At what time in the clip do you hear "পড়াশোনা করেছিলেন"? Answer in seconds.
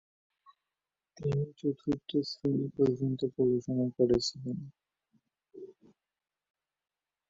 3.35-4.57